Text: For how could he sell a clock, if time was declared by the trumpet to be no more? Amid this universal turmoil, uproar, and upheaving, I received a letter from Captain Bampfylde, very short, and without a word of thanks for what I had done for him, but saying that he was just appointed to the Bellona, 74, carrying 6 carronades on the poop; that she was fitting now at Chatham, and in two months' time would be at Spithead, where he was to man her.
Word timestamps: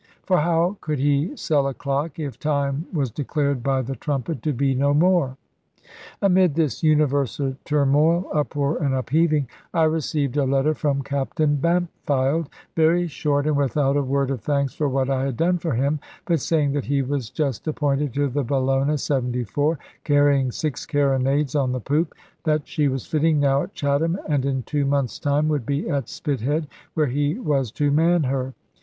For 0.23 0.39
how 0.39 0.77
could 0.81 0.97
he 0.97 1.37
sell 1.37 1.67
a 1.67 1.75
clock, 1.75 2.17
if 2.17 2.39
time 2.39 2.87
was 2.91 3.11
declared 3.11 3.61
by 3.61 3.83
the 3.83 3.95
trumpet 3.95 4.41
to 4.41 4.51
be 4.51 4.73
no 4.73 4.95
more? 4.95 5.37
Amid 6.23 6.55
this 6.55 6.81
universal 6.81 7.55
turmoil, 7.65 8.27
uproar, 8.33 8.77
and 8.77 8.95
upheaving, 8.95 9.47
I 9.75 9.83
received 9.83 10.37
a 10.37 10.43
letter 10.45 10.73
from 10.73 11.03
Captain 11.03 11.55
Bampfylde, 11.57 12.47
very 12.75 13.05
short, 13.05 13.45
and 13.45 13.55
without 13.55 13.95
a 13.95 14.01
word 14.01 14.31
of 14.31 14.41
thanks 14.41 14.73
for 14.73 14.89
what 14.89 15.07
I 15.11 15.25
had 15.25 15.37
done 15.37 15.59
for 15.59 15.75
him, 15.75 15.99
but 16.25 16.39
saying 16.39 16.71
that 16.71 16.85
he 16.85 17.03
was 17.03 17.29
just 17.29 17.67
appointed 17.67 18.11
to 18.15 18.27
the 18.27 18.43
Bellona, 18.43 18.97
74, 18.97 19.77
carrying 20.03 20.49
6 20.51 20.83
carronades 20.87 21.53
on 21.53 21.73
the 21.73 21.79
poop; 21.79 22.15
that 22.43 22.67
she 22.67 22.87
was 22.87 23.05
fitting 23.05 23.39
now 23.39 23.61
at 23.61 23.75
Chatham, 23.75 24.17
and 24.27 24.45
in 24.47 24.63
two 24.63 24.87
months' 24.87 25.19
time 25.19 25.47
would 25.49 25.63
be 25.63 25.87
at 25.87 26.09
Spithead, 26.09 26.65
where 26.95 27.05
he 27.05 27.37
was 27.37 27.71
to 27.73 27.91
man 27.91 28.23
her. 28.23 28.55